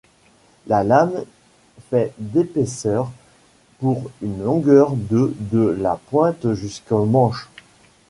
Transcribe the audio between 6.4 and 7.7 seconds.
jusqu'au manche.